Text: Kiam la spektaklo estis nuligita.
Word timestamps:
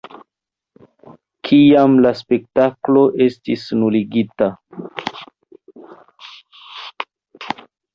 Kiam 1.49 1.93
la 2.07 2.15
spektaklo 2.23 3.05
estis 3.29 3.69
nuligita. 3.83 4.51